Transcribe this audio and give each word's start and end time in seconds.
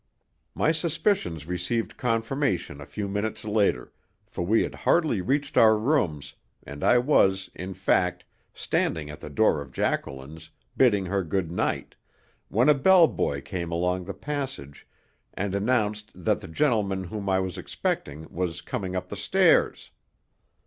My 0.55 0.71
suspicions 0.71 1.45
received 1.45 1.95
confirmation 1.95 2.81
a 2.81 2.87
few 2.87 3.07
minutes 3.07 3.45
later, 3.45 3.93
for 4.25 4.41
we 4.43 4.63
had 4.63 4.73
hardly 4.73 5.21
reached 5.21 5.57
our 5.57 5.77
rooms, 5.77 6.33
and 6.63 6.83
I 6.83 6.97
was, 6.97 7.51
in 7.53 7.75
fact, 7.75 8.25
standing 8.51 9.11
at 9.11 9.19
the 9.19 9.29
door 9.29 9.61
of 9.61 9.71
Jacqueline's, 9.71 10.49
bidding 10.75 11.05
her 11.05 11.23
good 11.23 11.51
night, 11.51 11.93
when 12.47 12.67
a 12.67 12.73
bellboy 12.73 13.43
came 13.43 13.71
along 13.71 14.05
the 14.05 14.15
passage 14.15 14.87
and 15.35 15.53
announced 15.53 16.09
that 16.15 16.39
the 16.41 16.47
gentleman 16.47 17.03
whom 17.03 17.29
I 17.29 17.37
was 17.39 17.59
expecting 17.59 18.25
was 18.33 18.61
coming 18.61 18.95
up 18.95 19.07
the 19.09 19.15
stairs. 19.17 19.91